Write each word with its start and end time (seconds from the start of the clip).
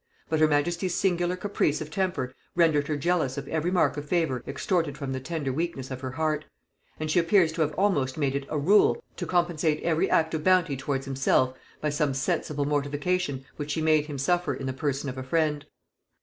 But 0.29 0.39
her 0.39 0.47
majesty's 0.47 0.95
singular 0.95 1.35
caprice 1.35 1.79
of 1.79 1.91
temper 1.91 2.33
rendered 2.55 2.87
her 2.87 2.97
jealous 2.97 3.37
of 3.37 3.47
every 3.47 3.69
mark 3.69 3.97
of 3.97 4.09
favor 4.09 4.43
extorted 4.47 4.97
from 4.97 5.11
the 5.11 5.19
tender 5.19 5.53
weakness 5.53 5.91
of 5.91 6.01
her 6.01 6.09
heart; 6.13 6.45
and 6.99 7.11
she 7.11 7.19
appears 7.19 7.51
to 7.51 7.61
have 7.61 7.75
almost 7.75 8.17
made 8.17 8.35
it 8.35 8.47
a 8.49 8.57
rule 8.57 9.03
to 9.17 9.27
compensate 9.27 9.83
every 9.83 10.09
act 10.09 10.33
of 10.33 10.43
bounty 10.43 10.75
towards 10.75 11.05
himself, 11.05 11.53
by 11.81 11.89
some 11.91 12.15
sensible 12.15 12.65
mortification 12.65 13.45
which 13.57 13.69
she 13.69 13.81
made 13.83 14.07
him 14.07 14.17
suffer 14.17 14.55
in 14.55 14.65
the 14.65 14.73
person 14.73 15.07
of 15.07 15.19
a 15.19 15.23
friend. 15.23 15.67